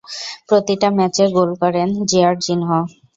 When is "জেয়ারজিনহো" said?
2.09-2.79